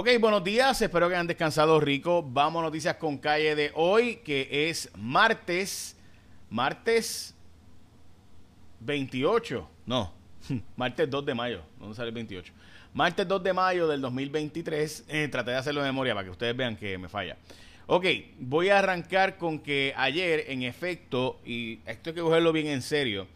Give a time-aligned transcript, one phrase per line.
[0.00, 2.22] Ok, buenos días, espero que hayan descansado rico.
[2.22, 5.94] Vamos a noticias con calle de hoy, que es martes,
[6.48, 7.34] martes
[8.80, 10.10] 28, no,
[10.76, 12.50] martes 2 de mayo, ¿dónde sale el 28?
[12.94, 16.56] Martes 2 de mayo del 2023, eh, traté de hacerlo de memoria para que ustedes
[16.56, 17.36] vean que me falla.
[17.86, 18.06] Ok,
[18.38, 22.80] voy a arrancar con que ayer, en efecto, y esto hay que cogerlo bien en
[22.80, 23.26] serio,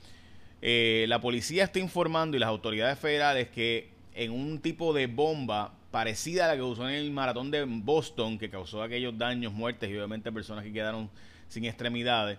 [0.62, 5.74] eh, la policía está informando y las autoridades federales que en un tipo de bomba
[5.94, 9.88] parecida a la que usó en el maratón de Boston, que causó aquellos daños, muertes
[9.88, 11.08] y obviamente personas que quedaron
[11.46, 12.36] sin extremidades,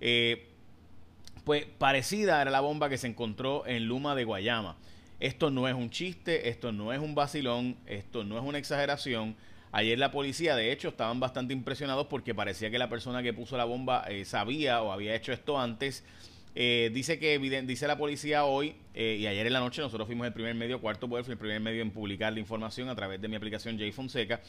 [0.00, 0.48] eh,
[1.44, 4.78] pues parecida era la bomba que se encontró en Luma de Guayama.
[5.20, 9.36] Esto no es un chiste, esto no es un vacilón, esto no es una exageración.
[9.72, 13.58] Ayer la policía, de hecho, estaban bastante impresionados porque parecía que la persona que puso
[13.58, 16.02] la bomba eh, sabía o había hecho esto antes
[16.58, 20.26] eh, dice que dice la policía hoy eh, y ayer en la noche nosotros fuimos
[20.26, 23.20] el primer medio, cuarto poder, fue el primer medio en publicar la información a través
[23.20, 24.40] de mi aplicación J Fonseca.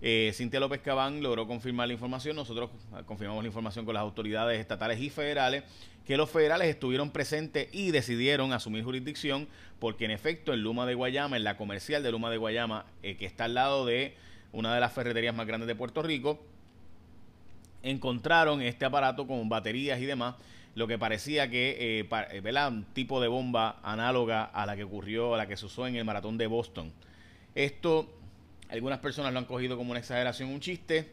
[0.00, 2.36] Eh, Cintia López Cabán logró confirmar la información.
[2.36, 5.64] Nosotros ah, confirmamos la información con las autoridades estatales y federales,
[6.06, 9.48] que los federales estuvieron presentes y decidieron asumir jurisdicción,
[9.80, 13.26] porque en efecto en Luma de Guayama, en la comercial de Luma de Guayama, que
[13.26, 14.14] está al lado de
[14.52, 16.40] una de las ferreterías más grandes de Puerto Rico,
[17.82, 20.36] encontraron este aparato con baterías y demás
[20.76, 25.34] lo que parecía que, eh, eh Un tipo de bomba análoga a la que ocurrió,
[25.34, 26.92] a la que se usó en el maratón de Boston.
[27.54, 28.14] Esto,
[28.68, 31.12] algunas personas lo han cogido como una exageración, un chiste.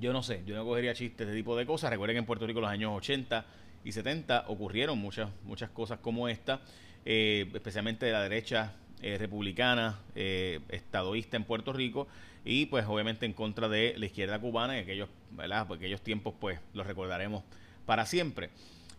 [0.00, 1.90] Yo no sé, yo no cogería chistes de tipo de cosas.
[1.90, 3.44] Recuerden que en Puerto Rico los años 80
[3.84, 6.62] y 70 ocurrieron muchas, muchas cosas como esta,
[7.04, 12.08] eh, especialmente de la derecha eh, republicana, estadoísta en Puerto Rico
[12.46, 15.70] y pues obviamente en contra de la izquierda cubana en aquellos, ¿verdad?
[15.70, 17.44] aquellos tiempos pues los recordaremos
[17.86, 18.50] para siempre.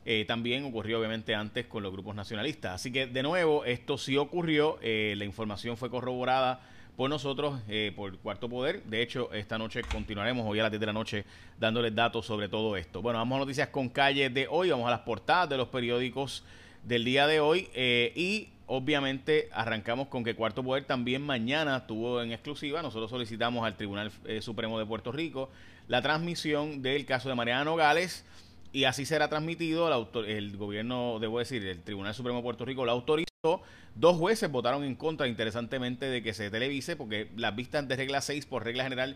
[0.08, 2.75] Eh, también ocurrió obviamente antes con los grupos nacionalistas.
[2.75, 6.61] Así que de nuevo, esto sí ocurrió, eh, la información fue corroborada
[6.95, 8.83] por nosotros, eh, por Cuarto Poder.
[8.83, 11.25] De hecho, esta noche continuaremos, hoy a las 10 de la noche,
[11.59, 13.02] dándoles datos sobre todo esto.
[13.02, 16.43] Bueno, vamos a noticias con calle de hoy, vamos a las portadas de los periódicos
[16.83, 17.67] del día de hoy
[18.15, 23.76] y obviamente arrancamos con que Cuarto Poder también mañana tuvo en exclusiva, nosotros solicitamos al
[23.76, 25.49] Tribunal Supremo de Puerto Rico
[25.88, 28.23] la transmisión del caso de Mariano Nogales
[28.75, 29.87] y así será transmitido.
[29.87, 33.61] El, el gobierno, debo decir, el Tribunal Supremo de Puerto Rico lo autorizó.
[33.95, 38.19] Dos jueces votaron en contra, interesantemente, de que se televise, porque las vistas de regla
[38.19, 39.15] 6, por regla general,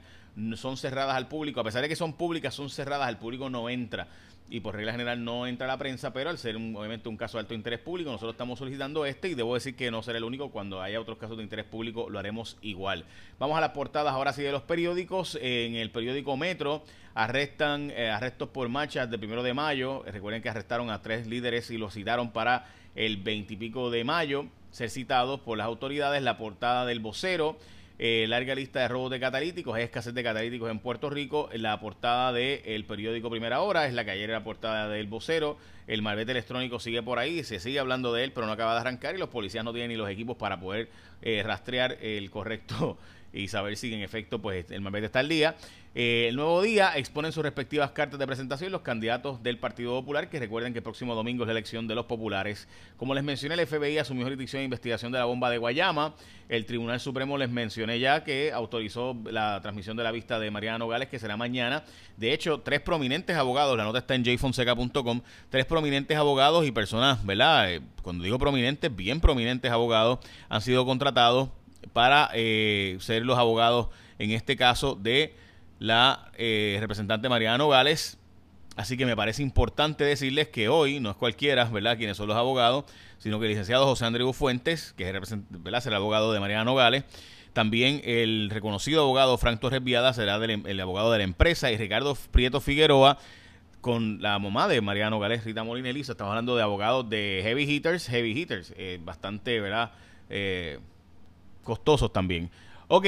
[0.56, 1.60] son cerradas al público.
[1.60, 4.08] A pesar de que son públicas, son cerradas, al público no entra
[4.50, 7.42] y por regla general no entra la prensa, pero al ser obviamente un caso de
[7.42, 10.50] alto interés público, nosotros estamos solicitando este y debo decir que no será el único,
[10.50, 13.06] cuando haya otros casos de interés público lo haremos igual.
[13.38, 15.38] Vamos a las portadas ahora sí de los periódicos.
[15.42, 16.84] En el periódico Metro
[17.14, 20.04] arrestan eh, arrestos por marchas de primero de mayo.
[20.06, 24.90] Recuerden que arrestaron a tres líderes y los citaron para el veintipico de mayo, ser
[24.90, 26.22] citados por las autoridades.
[26.24, 27.58] La portada del vocero
[28.02, 31.50] eh, larga lista de robos de catalíticos, hay escasez de catalíticos en Puerto Rico.
[31.54, 35.58] La portada del periódico Primera Hora es la que ayer era portada del vocero.
[35.86, 38.80] El malvete electrónico sigue por ahí, se sigue hablando de él, pero no acaba de
[38.80, 40.88] arrancar y los policías no tienen ni los equipos para poder
[41.22, 42.98] eh, rastrear el correcto
[43.34, 45.56] y saber si en efecto pues el malvete está al día.
[45.96, 50.30] Eh, el nuevo día exponen sus respectivas cartas de presentación los candidatos del Partido Popular,
[50.30, 52.68] que recuerden que el próximo domingo es la elección de los populares.
[52.96, 56.14] Como les mencioné, el FBI asumió jurisdicción de investigación de la bomba de Guayama.
[56.48, 60.78] El Tribunal Supremo les mencioné ya que autorizó la transmisión de la vista de Mariana
[60.78, 61.84] Nogales, que será mañana.
[62.18, 67.26] De hecho, tres prominentes abogados, la nota está en jfonseca.com, tres prominentes abogados y personas,
[67.26, 67.74] ¿verdad?
[67.74, 70.20] Eh, cuando digo prominentes, bien prominentes abogados,
[70.50, 71.50] han sido contratados
[71.94, 75.36] para eh, ser los abogados, en este caso, de
[75.80, 78.18] la eh, representante Mariana Nogales.
[78.76, 82.38] Así que me parece importante decirles que hoy no es cualquiera, ¿verdad?, quienes son los
[82.38, 82.86] abogados,
[83.18, 87.04] sino que el licenciado José Andrés Fuentes, que es el, abogado de Mariana Nogales,
[87.52, 91.78] también el reconocido abogado Frank Torres Viada será em, el abogado de la empresa y
[91.78, 93.18] Ricardo Prieto Figueroa
[93.82, 96.14] con la mamá de Mariano Nogales, Rita Molina Elisa.
[96.14, 99.92] Estamos hablando de abogados de heavy hitters, heavy hitters, eh, bastante, ¿verdad?,
[100.30, 100.80] eh,
[101.70, 102.50] costosos también.
[102.88, 103.06] Ok,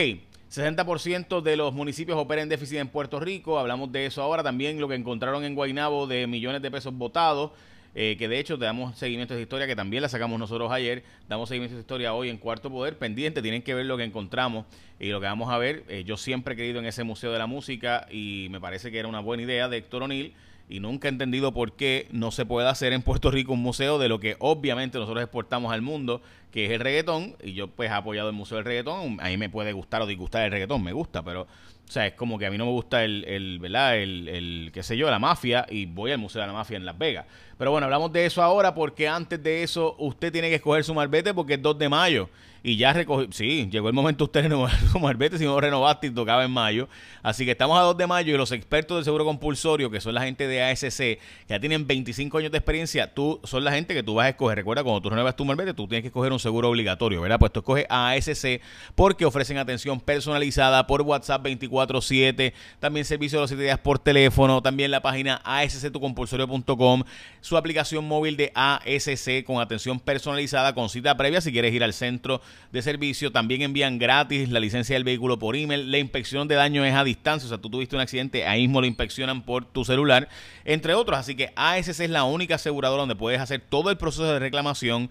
[0.51, 4.79] 60% de los municipios operan en déficit en Puerto Rico, hablamos de eso ahora, también
[4.79, 7.49] lo que encontraron en Guaynabo de millones de pesos votados,
[7.95, 10.71] eh, que de hecho te damos seguimiento a esa historia, que también la sacamos nosotros
[10.71, 13.97] ayer, damos seguimiento a esa historia hoy en Cuarto Poder, pendiente, tienen que ver lo
[13.97, 14.65] que encontramos
[14.99, 17.39] y lo que vamos a ver, eh, yo siempre he creído en ese Museo de
[17.39, 20.35] la Música y me parece que era una buena idea de Héctor O'Neill,
[20.69, 23.99] y nunca he entendido por qué no se puede hacer en Puerto Rico un museo
[23.99, 26.21] de lo que obviamente nosotros exportamos al mundo,
[26.51, 29.49] que es el reggaetón, y yo pues he apoyado el Museo del Reggaetón, a me
[29.49, 31.47] puede gustar o disgustar el reggaetón, me gusta, pero
[31.87, 33.97] o sea, es como que a mí no me gusta el, el ¿verdad?
[33.97, 36.85] El, el, qué sé yo, la mafia y voy al Museo de la Mafia en
[36.85, 37.25] Las Vegas.
[37.57, 40.93] Pero bueno, hablamos de eso ahora porque antes de eso usted tiene que escoger su
[40.93, 42.29] marbete porque es 2 de mayo
[42.63, 46.11] y ya recogió, sí, llegó el momento usted renovar su marbete, si no renovaste y
[46.11, 46.87] tocaba en mayo.
[47.23, 50.13] Así que estamos a 2 de mayo y los expertos del seguro compulsorio, que son
[50.13, 53.93] la gente de ASC, que ya tienen 25 años de experiencia, tú son la gente
[53.93, 54.57] que tú vas a escoger.
[54.57, 57.39] Recuerda, cuando tú renuevas tu marbete, tú tienes que escoger un seguro obligatorio, ¿verdad?
[57.39, 58.61] Pues tú escoges ASC
[58.93, 61.41] porque ofrecen atención personalizada por WhatsApp
[61.71, 67.03] 24/7, también servicio de los 7 días por teléfono, también la página asctucompulsorio.com,
[67.39, 71.93] su aplicación móvil de ASC con atención personalizada con cita previa si quieres ir al
[71.93, 72.41] centro
[72.71, 73.31] de servicio.
[73.31, 75.91] También envían gratis la licencia del vehículo por email.
[75.91, 78.81] La inspección de daño es a distancia, o sea, tú tuviste un accidente, ahí mismo
[78.81, 80.29] lo inspeccionan por tu celular,
[80.65, 81.17] entre otros.
[81.17, 85.09] Así que ASC es la única aseguradora donde puedes hacer todo el proceso de reclamación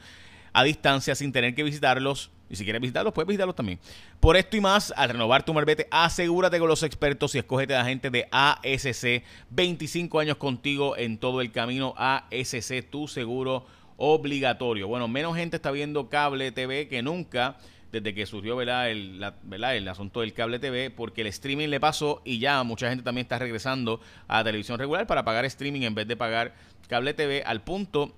[0.52, 2.30] a distancia sin tener que visitarlos.
[2.50, 3.78] Y si quieres visitarlos, puedes visitarlos también.
[4.18, 7.78] Por esto y más, al renovar tu marbete, asegúrate con los expertos y escógete a
[7.78, 9.22] la gente de ASC.
[9.50, 11.94] 25 años contigo en todo el camino.
[11.96, 13.64] ASC, tu seguro
[13.96, 14.88] obligatorio.
[14.88, 17.56] Bueno, menos gente está viendo cable TV que nunca
[17.92, 18.60] desde que surgió.
[18.60, 23.04] El, el asunto del cable TV, porque el streaming le pasó y ya mucha gente
[23.04, 26.54] también está regresando a la televisión regular para pagar streaming en vez de pagar
[26.88, 28.12] cable TV, al punto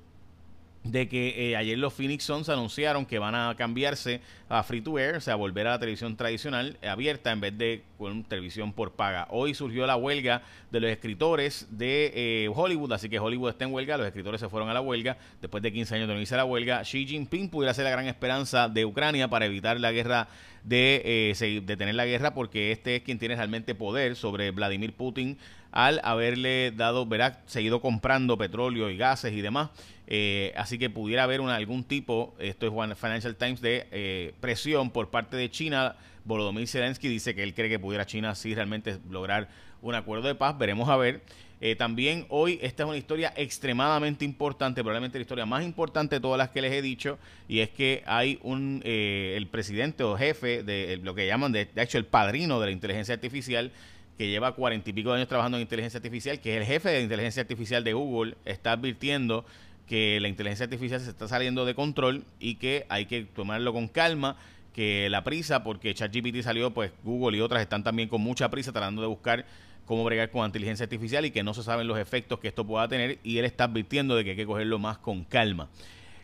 [0.84, 4.99] de que eh, ayer los Phoenix Suns anunciaron que van a cambiarse a free to
[4.99, 8.73] air, o sea, volver a la televisión tradicional eh, abierta en vez de con televisión
[8.73, 9.29] por paga.
[9.31, 10.43] Hoy surgió la huelga
[10.73, 14.49] de los escritores de eh, Hollywood, así que Hollywood está en huelga, los escritores se
[14.49, 16.82] fueron a la huelga después de 15 años de no irse a la huelga.
[16.82, 20.28] Xi Jinping pudiera ser la gran esperanza de Ucrania para evitar la guerra
[20.64, 25.37] de detener la guerra porque este es quien tiene realmente poder sobre Vladimir Putin
[25.73, 29.71] al haberle dado, verá, seguido comprando petróleo y gases y demás.
[30.07, 35.09] Eh, así que pudiera haber algún tipo, esto es Financial Times, de eh, presión por
[35.09, 35.97] parte de China.
[36.25, 39.49] Volodymyr Zelensky dice que él cree que pudiera China sí realmente lograr
[39.81, 40.57] un acuerdo de paz.
[40.59, 41.23] Veremos a ver.
[41.63, 46.21] Eh, también hoy esta es una historia extremadamente importante, probablemente la historia más importante de
[46.21, 50.65] todas las que les he dicho, y es que hay un el presidente o jefe
[50.65, 53.71] de lo que llaman de, de hecho el padrino de la inteligencia artificial
[54.19, 56.91] que lleva cuarenta y pico de años trabajando en inteligencia artificial, que es el jefe
[56.91, 59.44] de inteligencia artificial de Google, está advirtiendo
[59.87, 63.88] que la inteligencia artificial se está saliendo de control y que hay que tomarlo con
[63.88, 64.37] calma,
[64.73, 68.73] que la prisa, porque ChatGPT salió, pues Google y otras están también con mucha prisa
[68.73, 69.44] tratando de buscar
[69.85, 72.88] cómo bregar con inteligencia artificial y que no se saben los efectos que esto pueda
[72.88, 75.69] tener y él está advirtiendo de que hay que cogerlo más con calma.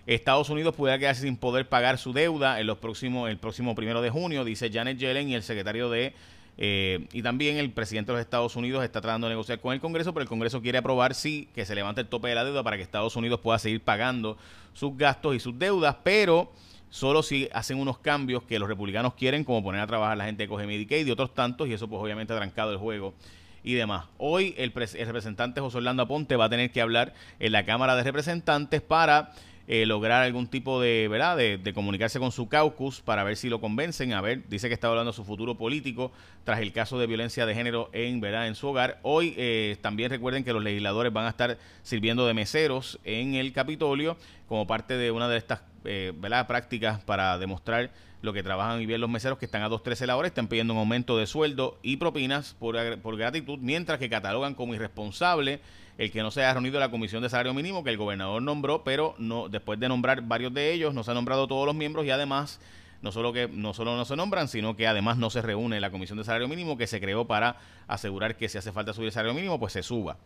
[0.07, 4.01] Estados Unidos pudiera quedarse sin poder pagar su deuda en los próximos, el próximo primero
[4.01, 6.15] de junio, dice Janet Yellen y el secretario de
[6.61, 9.81] eh, y también el presidente de los Estados Unidos está tratando de negociar con el
[9.81, 12.65] Congreso, pero el Congreso quiere aprobar sí que se levante el tope de la deuda
[12.65, 14.37] para que Estados Unidos pueda seguir pagando
[14.75, 16.53] sus gastos y sus deudas, pero
[16.91, 20.25] solo si hacen unos cambios que los republicanos quieren, como poner a trabajar a la
[20.25, 23.15] gente de Coge Medicaid y otros tantos, y eso pues obviamente ha trancado el juego
[23.63, 24.07] y demás.
[24.19, 27.95] Hoy el, el representante José Orlando Aponte va a tener que hablar en la Cámara
[27.95, 29.33] de Representantes para
[29.71, 31.37] eh, lograr algún tipo de, ¿verdad?
[31.37, 34.15] De, comunicarse con su caucus para ver si lo convencen.
[34.15, 36.11] A ver, dice que está hablando de su futuro político
[36.45, 38.49] tras el caso de violencia de género en, ¿verdad?
[38.49, 38.99] en su hogar.
[39.03, 43.53] Hoy eh, también recuerden que los legisladores van a estar sirviendo de meseros en el
[43.53, 44.17] Capitolio
[44.49, 46.47] como parte de una de estas eh, ¿verdad?
[46.47, 47.91] prácticas para demostrar
[48.23, 50.73] lo que trabajan y bien los meseros que están a 2.13 la hora, están pidiendo
[50.73, 55.61] un aumento de sueldo y propinas por, por gratitud, mientras que catalogan como irresponsable
[55.99, 58.85] el que no se haya reunido la comisión de salario mínimo que el gobernador nombró,
[58.85, 62.07] pero no después de nombrar varios de ellos, no se han nombrado todos los miembros
[62.07, 62.61] y además
[63.03, 65.91] no solo que no solo no se nombran, sino que además no se reúne la
[65.91, 69.13] comisión de salario mínimo que se creó para asegurar que si hace falta subir el
[69.13, 70.17] salario mínimo, pues se suba.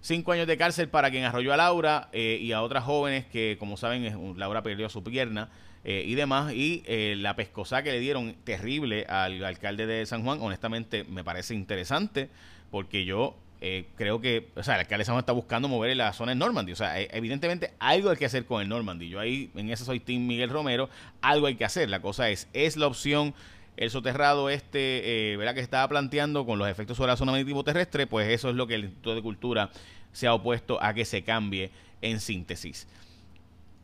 [0.00, 3.56] Cinco años de cárcel para quien arrolló a Laura eh, y a otras jóvenes que,
[3.58, 5.48] como saben, Laura perdió su pierna
[5.82, 6.52] eh, y demás.
[6.52, 11.24] Y eh, la pescosa que le dieron terrible al alcalde de San Juan, honestamente me
[11.24, 12.28] parece interesante
[12.70, 13.34] porque yo
[13.66, 16.72] eh, creo que, o sea, el alcalde está buscando mover la zona en Normandy.
[16.72, 19.08] O sea, eh, evidentemente algo hay que hacer con el Normandy.
[19.08, 20.90] Yo ahí, en eso soy Team Miguel Romero,
[21.22, 21.88] algo hay que hacer.
[21.88, 23.32] La cosa es, es la opción
[23.78, 25.54] el soterrado este, eh, ¿verdad?
[25.54, 28.66] Que estaba planteando con los efectos sobre la zona marítimo terrestre, pues eso es lo
[28.66, 29.70] que el Instituto de Cultura
[30.12, 31.70] se ha opuesto a que se cambie
[32.02, 32.86] en síntesis.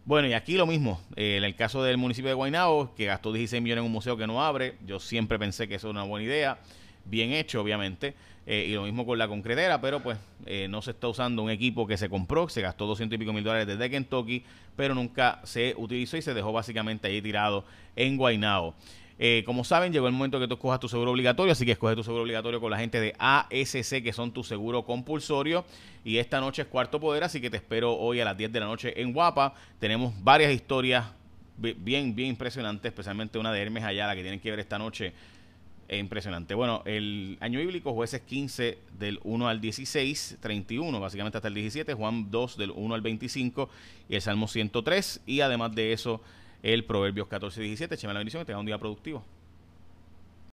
[0.04, 3.32] Bueno, y aquí lo mismo, eh, en el caso del municipio de Guaynabo, que gastó
[3.32, 6.08] 16 millones en un museo que no abre, yo siempre pensé que eso era una
[6.08, 6.58] buena idea,
[7.10, 8.14] bien hecho obviamente,
[8.46, 11.50] eh, y lo mismo con la concretera, pero pues eh, no se está usando un
[11.50, 14.44] equipo que se compró, se gastó 200 y pico mil dólares desde Kentucky,
[14.76, 17.64] pero nunca se utilizó y se dejó básicamente ahí tirado
[17.96, 18.74] en Guaynao.
[19.22, 21.94] Eh, como saben, llegó el momento que tú escojas tu seguro obligatorio, así que escoge
[21.94, 25.66] tu seguro obligatorio con la gente de ASC, que son tu seguro compulsorio.
[26.06, 28.60] Y esta noche es cuarto poder, así que te espero hoy a las 10 de
[28.60, 29.52] la noche en Guapa.
[29.78, 31.04] Tenemos varias historias
[31.58, 35.12] bien, bien impresionante, especialmente una de Hermes allá, la que tienen que ver esta noche.
[35.98, 36.54] Impresionante.
[36.54, 41.94] Bueno, el año bíblico, jueces 15 del 1 al 16, 31, básicamente hasta el 17,
[41.94, 43.68] Juan 2 del 1 al 25
[44.08, 45.22] y el Salmo 103.
[45.26, 46.20] Y además de eso,
[46.62, 47.94] el Proverbios 14 y 17.
[47.94, 49.24] Echeme la bendición, que tenga un día productivo.